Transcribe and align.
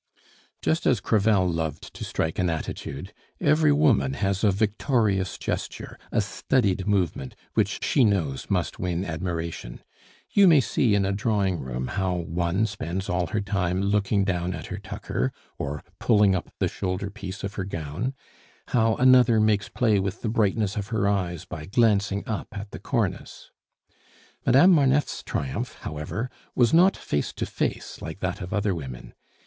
Just 0.63 0.87
as 0.87 0.99
Crevel 0.99 1.47
loved 1.47 1.93
to 1.93 2.03
strike 2.03 2.39
an 2.39 2.49
attitude, 2.49 3.13
every 3.39 3.71
woman 3.71 4.13
has 4.13 4.43
a 4.43 4.49
victorious 4.49 5.37
gesture, 5.37 5.95
a 6.11 6.21
studied 6.21 6.87
movement, 6.87 7.35
which 7.53 7.83
she 7.83 8.03
knows 8.03 8.49
must 8.49 8.79
win 8.79 9.05
admiration. 9.05 9.83
You 10.31 10.47
may 10.47 10.59
see 10.59 10.95
in 10.95 11.05
a 11.05 11.11
drawing 11.11 11.59
room 11.59 11.85
how 11.89 12.13
one 12.15 12.65
spends 12.65 13.09
all 13.09 13.27
her 13.27 13.41
time 13.41 13.79
looking 13.79 14.23
down 14.23 14.55
at 14.55 14.65
her 14.73 14.79
tucker 14.79 15.31
or 15.59 15.83
pulling 15.99 16.33
up 16.33 16.49
the 16.57 16.67
shoulder 16.67 17.11
piece 17.11 17.43
of 17.43 17.53
her 17.53 17.63
gown, 17.63 18.15
how 18.69 18.95
another 18.95 19.39
makes 19.39 19.69
play 19.69 19.99
with 19.99 20.23
the 20.23 20.29
brightness 20.29 20.75
of 20.75 20.87
her 20.87 21.07
eyes 21.07 21.45
by 21.45 21.67
glancing 21.67 22.23
up 22.27 22.47
at 22.57 22.71
the 22.71 22.79
cornice. 22.79 23.51
Madame 24.47 24.71
Marneffe's 24.71 25.21
triumph, 25.21 25.77
however, 25.81 26.31
was 26.55 26.73
not 26.73 26.97
face 26.97 27.31
to 27.33 27.45
face 27.45 28.01
like 28.01 28.19
that 28.19 28.41
of 28.41 28.51
other 28.51 28.73
women. 28.73 29.13